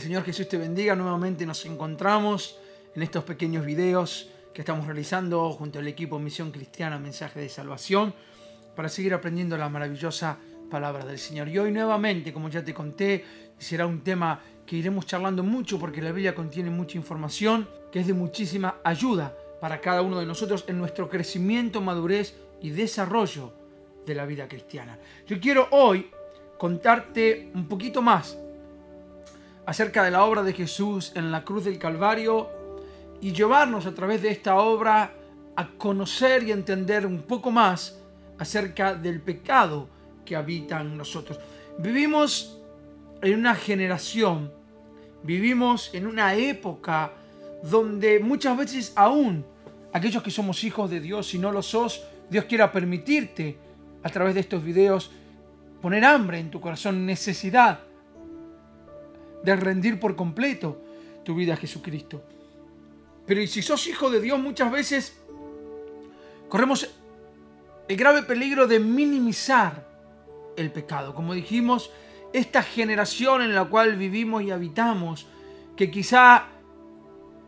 [0.00, 0.96] El Señor Jesús te bendiga.
[0.96, 2.56] Nuevamente nos encontramos
[2.94, 8.14] en estos pequeños videos que estamos realizando junto al equipo Misión Cristiana Mensaje de Salvación
[8.74, 10.38] para seguir aprendiendo la maravillosa
[10.70, 11.48] palabra del Señor.
[11.50, 13.22] Y hoy nuevamente, como ya te conté,
[13.58, 18.06] será un tema que iremos charlando mucho porque la Biblia contiene mucha información que es
[18.06, 23.52] de muchísima ayuda para cada uno de nosotros en nuestro crecimiento, madurez y desarrollo
[24.06, 24.98] de la vida cristiana.
[25.26, 26.10] Yo quiero hoy
[26.56, 28.38] contarte un poquito más
[29.70, 32.48] acerca de la obra de Jesús en la cruz del Calvario
[33.20, 35.14] y llevarnos a través de esta obra
[35.54, 38.02] a conocer y entender un poco más
[38.36, 39.88] acerca del pecado
[40.24, 41.38] que habita en nosotros.
[41.78, 42.60] Vivimos
[43.22, 44.52] en una generación,
[45.22, 47.12] vivimos en una época
[47.62, 49.46] donde muchas veces aún
[49.92, 53.56] aquellos que somos hijos de Dios, si no lo sos, Dios quiera permitirte
[54.02, 55.12] a través de estos videos
[55.80, 57.89] poner hambre en tu corazón, necesidad
[59.42, 60.80] de rendir por completo
[61.24, 62.22] tu vida a Jesucristo.
[63.26, 65.16] Pero si sos hijo de Dios, muchas veces
[66.48, 66.88] corremos
[67.88, 69.86] el grave peligro de minimizar
[70.56, 71.14] el pecado.
[71.14, 71.90] Como dijimos,
[72.32, 75.26] esta generación en la cual vivimos y habitamos,
[75.76, 76.46] que quizá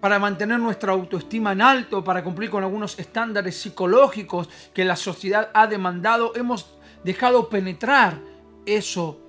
[0.00, 5.50] para mantener nuestra autoestima en alto, para cumplir con algunos estándares psicológicos que la sociedad
[5.54, 8.18] ha demandado, hemos dejado penetrar
[8.66, 9.21] eso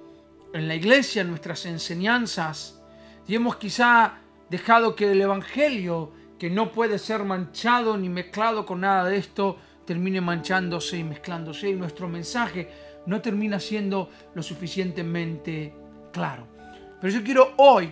[0.53, 2.79] en la iglesia, nuestras enseñanzas,
[3.27, 8.81] y hemos quizá dejado que el Evangelio, que no puede ser manchado ni mezclado con
[8.81, 12.69] nada de esto, termine manchándose y mezclándose, y nuestro mensaje
[13.07, 15.73] no termina siendo lo suficientemente
[16.11, 16.47] claro.
[17.01, 17.91] Pero yo quiero hoy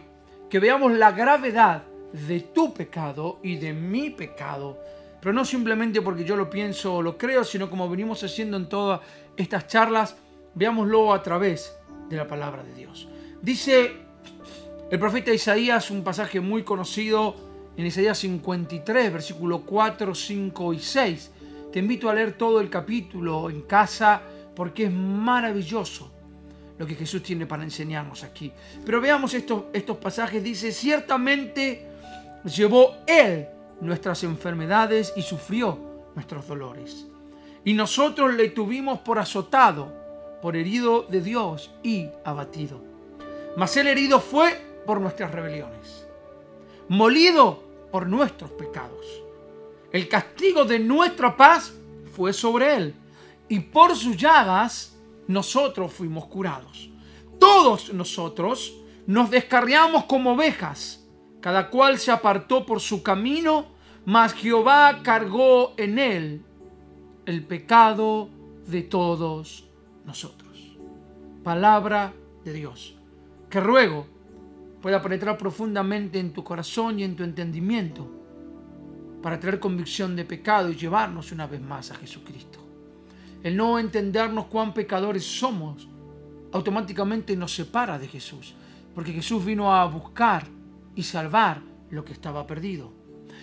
[0.50, 4.80] que veamos la gravedad de tu pecado y de mi pecado,
[5.20, 8.70] pero no simplemente porque yo lo pienso o lo creo, sino como venimos haciendo en
[8.70, 9.02] todas
[9.36, 10.16] estas charlas,
[10.54, 11.81] veámoslo a través
[12.12, 13.08] de la palabra de Dios.
[13.42, 13.94] Dice
[14.92, 17.34] el profeta Isaías, un pasaje muy conocido
[17.78, 21.32] en Isaías 53, versículo 4, 5 y 6.
[21.72, 24.22] Te invito a leer todo el capítulo en casa
[24.54, 26.12] porque es maravilloso
[26.78, 28.52] lo que Jesús tiene para enseñarnos aquí.
[28.86, 30.44] Pero veamos estos, estos pasajes.
[30.44, 31.88] Dice, ciertamente
[32.44, 33.48] llevó Él
[33.80, 35.80] nuestras enfermedades y sufrió
[36.14, 37.08] nuestros dolores.
[37.64, 40.01] Y nosotros le tuvimos por azotado
[40.42, 42.82] por herido de Dios y abatido.
[43.56, 46.06] Mas el herido fue por nuestras rebeliones,
[46.90, 49.06] molido por nuestros pecados.
[49.92, 51.74] El castigo de nuestra paz
[52.16, 52.96] fue sobre él,
[53.50, 54.98] y por sus llagas
[55.28, 56.90] nosotros fuimos curados.
[57.40, 58.74] Todos nosotros
[59.06, 61.06] nos descarriamos como ovejas,
[61.42, 63.66] cada cual se apartó por su camino,
[64.06, 66.46] mas Jehová cargó en él
[67.26, 68.30] el pecado
[68.68, 69.71] de todos
[70.06, 70.78] nosotros.
[71.44, 72.14] Palabra
[72.44, 72.96] de Dios,
[73.50, 74.08] que ruego
[74.82, 78.10] pueda penetrar profundamente en tu corazón y en tu entendimiento
[79.22, 82.60] para traer convicción de pecado y llevarnos una vez más a Jesucristo.
[83.44, 85.88] El no entendernos cuán pecadores somos
[86.52, 88.54] automáticamente nos separa de Jesús,
[88.94, 90.46] porque Jesús vino a buscar
[90.96, 92.92] y salvar lo que estaba perdido.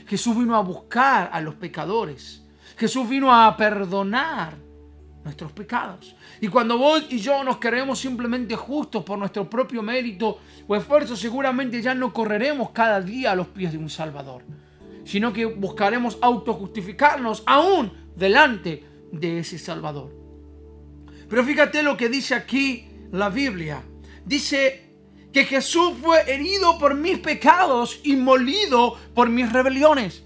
[0.07, 2.45] Jesús vino a buscar a los pecadores.
[2.77, 4.57] Jesús vino a perdonar
[5.29, 6.17] nuestros pecados.
[6.41, 11.17] Y cuando vos y yo nos creemos simplemente justos por nuestro propio mérito o esfuerzo,
[11.17, 14.43] seguramente ya no correremos cada día a los pies de un Salvador,
[15.05, 20.17] sino que buscaremos autojustificarnos aún delante de ese Salvador.
[21.29, 23.83] Pero fíjate lo que dice aquí la Biblia.
[24.25, 24.95] Dice
[25.31, 30.25] que Jesús fue herido por mis pecados y molido por mis rebeliones.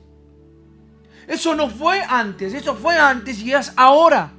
[1.26, 4.32] Eso no fue antes, eso fue antes y es ahora.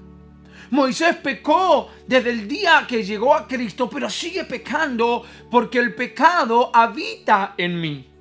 [0.74, 6.72] Moisés pecó desde el día que llegó a Cristo, pero sigue pecando porque el pecado
[6.74, 8.13] habita en mí.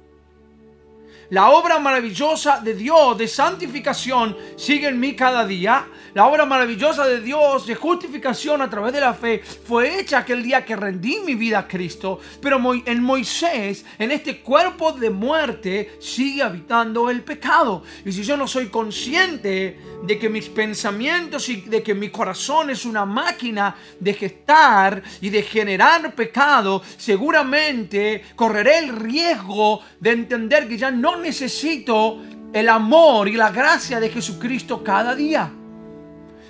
[1.33, 5.89] La obra maravillosa de Dios de santificación sigue en mí cada día.
[6.13, 10.43] La obra maravillosa de Dios de justificación a través de la fe fue hecha aquel
[10.43, 12.21] día que rendí mi vida a Cristo.
[12.43, 17.83] Pero en Moisés, en este cuerpo de muerte, sigue habitando el pecado.
[18.05, 22.69] Y si yo no soy consciente de que mis pensamientos y de que mi corazón
[22.69, 30.69] es una máquina de gestar y de generar pecado, seguramente correré el riesgo de entender
[30.69, 32.21] que ya no necesito
[32.53, 35.51] el amor y la gracia de Jesucristo cada día.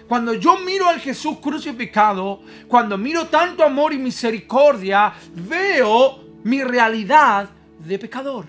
[0.08, 7.48] Cuando yo miro al Jesús crucificado, cuando miro tanto amor y misericordia, veo mi realidad
[7.78, 8.46] de pecador.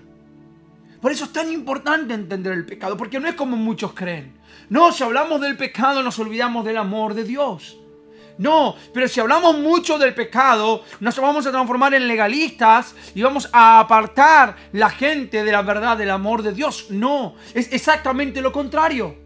[1.00, 4.34] Por eso es tan importante entender el pecado, porque no es como muchos creen.
[4.68, 7.78] No, si hablamos del pecado nos olvidamos del amor de Dios.
[8.36, 13.48] No, pero si hablamos mucho del pecado, nos vamos a transformar en legalistas y vamos
[13.52, 16.86] a apartar la gente de la verdad del amor de Dios.
[16.90, 19.16] No, es exactamente lo contrario.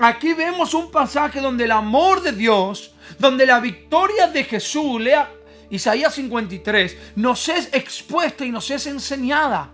[0.00, 5.30] Aquí vemos un pasaje donde el amor de Dios, donde la victoria de Jesús, lea
[5.70, 9.70] Isaías 53, nos es expuesta y nos es enseñada.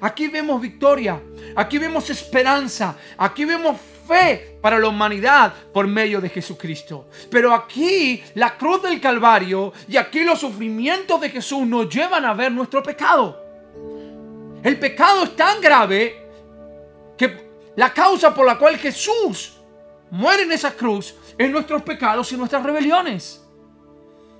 [0.00, 1.20] Aquí vemos victoria,
[1.56, 3.76] aquí vemos esperanza, aquí vemos
[4.06, 7.08] fe para la humanidad por medio de Jesucristo.
[7.30, 12.34] Pero aquí la cruz del Calvario y aquí los sufrimientos de Jesús nos llevan a
[12.34, 13.42] ver nuestro pecado.
[14.62, 16.26] El pecado es tan grave
[17.16, 17.44] que
[17.76, 19.58] la causa por la cual Jesús
[20.10, 23.44] muere en esa cruz es nuestros pecados y nuestras rebeliones.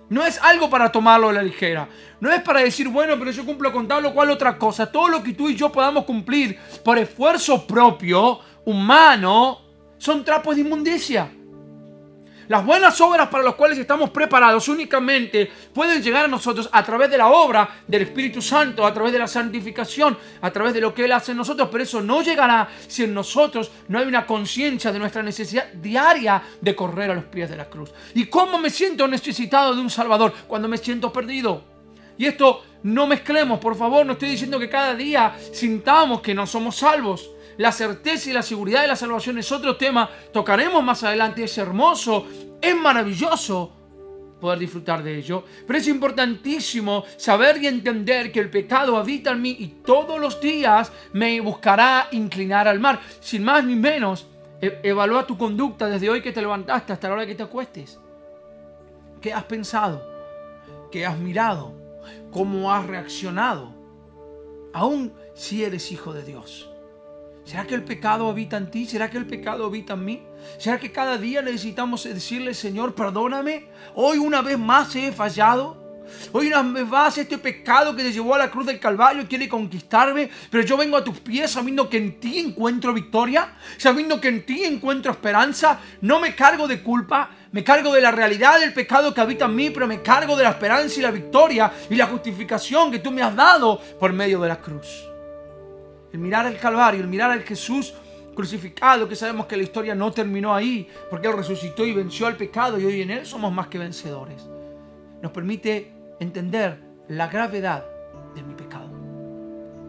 [0.08, 1.88] No es algo para tomarlo a la ligera.
[2.20, 4.90] No es para decir, bueno, pero yo cumplo con tal o cual otra cosa.
[4.90, 9.61] Todo lo que tú y yo podamos cumplir por esfuerzo propio, humano,
[9.99, 11.31] son trapos de inmundicia.
[12.49, 17.11] Las buenas obras para las cuales estamos preparados únicamente pueden llegar a nosotros a través
[17.11, 20.93] de la obra del Espíritu Santo, a través de la santificación, a través de lo
[20.93, 21.70] que Él hace en nosotros.
[21.72, 26.43] Pero eso no llegará si en nosotros no hay una conciencia de nuestra necesidad diaria
[26.60, 27.93] de correr a los pies de la cruz.
[28.14, 30.34] ¿Y cómo me siento necesitado de un Salvador?
[30.46, 31.64] Cuando me siento perdido.
[32.19, 36.46] Y esto no mezclemos, por favor, no estoy diciendo que cada día sintamos que no
[36.46, 37.31] somos salvos.
[37.58, 40.08] La certeza y la seguridad de la salvación es otro tema.
[40.32, 41.44] Tocaremos más adelante.
[41.44, 42.26] Es hermoso,
[42.60, 43.72] es maravilloso
[44.40, 45.44] poder disfrutar de ello.
[45.66, 50.40] Pero es importantísimo saber y entender que el pecado habita en mí y todos los
[50.40, 53.00] días me buscará inclinar al mar.
[53.20, 54.26] Sin más ni menos,
[54.60, 57.98] e-, evalúa tu conducta desde hoy que te levantaste hasta la hora que te acuestes.
[59.20, 60.02] ¿Qué has pensado?
[60.90, 61.72] ¿Qué has mirado?
[62.30, 63.72] ¿Cómo has reaccionado?
[64.74, 66.73] Aún si eres hijo de Dios.
[67.44, 68.87] ¿Será que el pecado habita en ti?
[68.87, 70.23] ¿Será que el pecado habita en mí?
[70.58, 73.67] ¿Será que cada día necesitamos decirle, Señor, perdóname?
[73.94, 75.85] Hoy una vez más he fallado.
[76.32, 79.49] Hoy una vez más este pecado que te llevó a la cruz del Calvario quiere
[79.49, 84.29] conquistarme, pero yo vengo a tus pies sabiendo que en ti encuentro victoria, sabiendo que
[84.29, 85.81] en ti encuentro esperanza.
[86.00, 89.56] No me cargo de culpa, me cargo de la realidad del pecado que habita en
[89.56, 93.11] mí, pero me cargo de la esperanza y la victoria y la justificación que tú
[93.11, 95.13] me has dado por medio de la cruz
[96.14, 97.93] el mirar al Calvario, el mirar al Jesús
[98.37, 102.37] crucificado, que sabemos que la historia no terminó ahí, porque Él resucitó y venció al
[102.37, 104.49] pecado y hoy en Él somos más que vencedores.
[105.20, 105.90] Nos permite
[106.20, 106.78] entender
[107.08, 107.84] la gravedad
[108.32, 108.90] de mi pecado.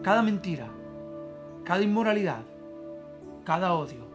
[0.02, 0.66] Cada mentira,
[1.64, 2.42] cada inmoralidad,
[3.44, 4.08] cada odio,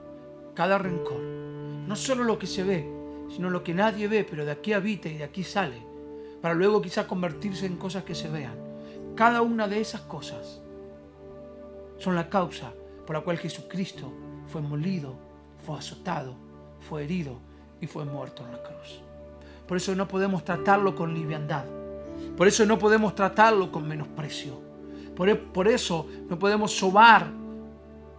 [0.54, 2.86] cada rencor, no solo lo que se ve,
[3.34, 5.82] sino lo que nadie ve, pero de aquí habita y de aquí sale,
[6.42, 8.56] para luego quizá convertirse en cosas que se vean.
[9.16, 10.62] Cada una de esas cosas
[12.02, 12.74] son la causa
[13.06, 14.12] por la cual Jesucristo
[14.48, 15.16] fue molido,
[15.66, 16.36] fue azotado,
[16.80, 17.38] fue herido
[17.80, 19.02] y fue muerto en la cruz.
[19.68, 21.66] Por eso no podemos tratarlo con liviandad.
[22.36, 24.60] Por eso no podemos tratarlo con menosprecio.
[25.16, 27.28] Por, e, eso no podemos sobar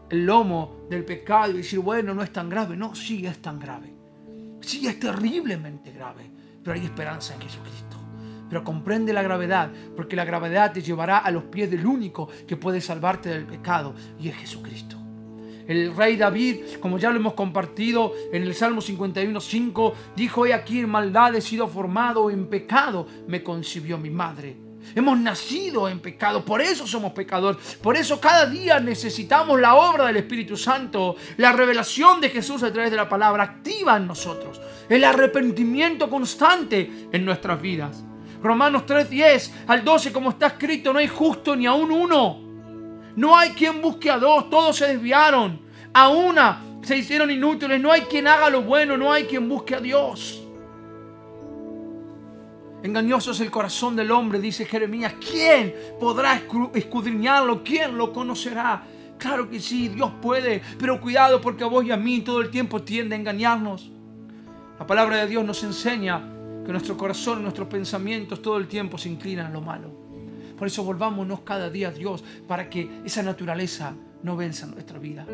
[0.08, 2.76] el lomo del pecado y decir, bueno, no es tan grave.
[2.76, 3.92] No, sí es tan grave.
[4.60, 6.30] Sí es terriblemente grave.
[6.62, 8.01] Pero hay esperanza en Jesucristo
[8.52, 12.58] pero comprende la gravedad, porque la gravedad te llevará a los pies del único que
[12.58, 14.98] puede salvarte del pecado, y es Jesucristo.
[15.66, 20.80] El rey David, como ya lo hemos compartido en el Salmo 51.5, dijo, he aquí
[20.80, 24.54] en maldad he sido formado, en pecado me concibió mi madre.
[24.94, 30.08] Hemos nacido en pecado, por eso somos pecadores, por eso cada día necesitamos la obra
[30.08, 34.60] del Espíritu Santo, la revelación de Jesús a través de la palabra activa en nosotros,
[34.90, 38.04] el arrepentimiento constante en nuestras vidas.
[38.42, 42.40] Romanos 3:10 al 12, como está escrito, no hay justo ni aún uno.
[43.14, 45.60] No hay quien busque a dos, todos se desviaron.
[45.92, 49.74] A una se hicieron inútiles, no hay quien haga lo bueno, no hay quien busque
[49.76, 50.42] a Dios.
[52.82, 55.14] Engañoso es el corazón del hombre, dice Jeremías.
[55.20, 56.42] ¿Quién podrá
[56.74, 57.62] escudriñarlo?
[57.62, 58.82] ¿Quién lo conocerá?
[59.18, 62.50] Claro que sí, Dios puede, pero cuidado porque a vos y a mí todo el
[62.50, 63.88] tiempo tiende a engañarnos.
[64.80, 66.20] La palabra de Dios nos enseña
[66.64, 70.02] que nuestro corazón, nuestros pensamientos todo el tiempo se inclinan a lo malo.
[70.58, 75.26] Por eso volvámonos cada día a Dios para que esa naturaleza no venza nuestra vida.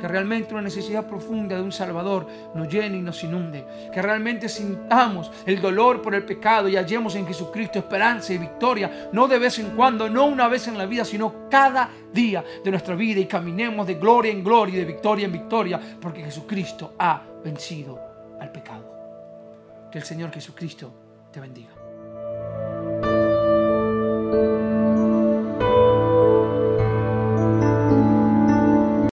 [0.00, 3.64] Que realmente una necesidad profunda de un Salvador nos llene y nos inunde.
[3.92, 9.10] Que realmente sintamos el dolor por el pecado y hallemos en Jesucristo esperanza y victoria.
[9.12, 12.70] No de vez en cuando, no una vez en la vida, sino cada día de
[12.70, 13.20] nuestra vida.
[13.20, 15.80] Y caminemos de gloria en gloria y de victoria en victoria.
[16.00, 17.98] Porque Jesucristo ha vencido
[18.40, 18.97] al pecado.
[19.90, 20.92] Que el Señor Jesucristo
[21.32, 21.77] te bendiga.